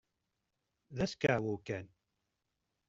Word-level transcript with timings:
D 0.95 0.97
askeɛwew 1.05 1.57
kan! 1.67 1.85